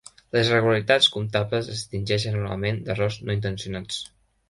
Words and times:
Les 0.35 0.47
irregularitats 0.51 1.09
comptables 1.17 1.69
es 1.75 1.83
distingeixen 1.83 2.35
normalment 2.41 2.83
d'errors 2.91 3.23
no 3.29 3.41
intencionats. 3.41 4.05